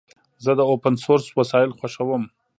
زه 0.43 0.51
د 0.59 0.61
اوپن 0.71 0.93
سورس 1.03 1.25
وسایل 1.39 1.71
خوښوم. 1.79 2.23